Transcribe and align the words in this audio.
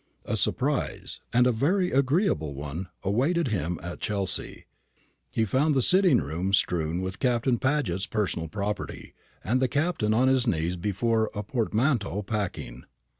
A 0.25 0.35
surprise, 0.35 1.19
and 1.31 1.45
a 1.45 1.51
very 1.51 1.91
agreeable 1.91 2.55
one, 2.55 2.87
awaited 3.03 3.49
him 3.49 3.79
at 3.83 3.99
Chelsea. 3.99 4.65
He 5.29 5.45
found 5.45 5.75
the 5.75 5.81
sitting 5.83 6.17
room 6.21 6.53
strewn 6.53 7.01
with 7.01 7.19
Captain 7.19 7.59
Paget's 7.59 8.07
personal 8.07 8.47
property, 8.47 9.13
and 9.43 9.61
the 9.61 9.67
Captain 9.67 10.11
on 10.11 10.27
his 10.27 10.47
knees 10.47 10.75
before 10.75 11.29
a 11.35 11.43
portmanteau, 11.43 12.23
packing. 12.23 12.85